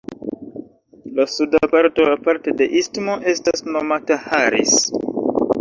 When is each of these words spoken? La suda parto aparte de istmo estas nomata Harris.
La 1.19 1.25
suda 1.33 1.59
parto 1.75 2.07
aparte 2.15 2.55
de 2.63 2.69
istmo 2.81 3.19
estas 3.35 3.67
nomata 3.77 4.21
Harris. 4.41 4.77